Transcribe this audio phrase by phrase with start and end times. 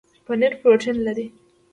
[0.25, 1.27] پنیر پروټین لري